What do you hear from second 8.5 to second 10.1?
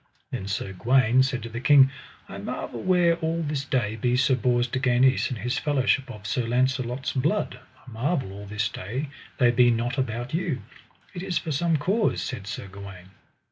day they be not